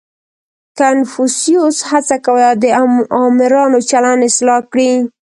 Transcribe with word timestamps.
•کنفوسیوس 0.79 1.77
هڅه 1.89 2.17
کوله، 2.25 2.49
د 2.61 2.65
آمرانو 3.25 3.79
چلند 3.89 4.21
اصلاح 4.29 4.59
کړي. 4.71 4.91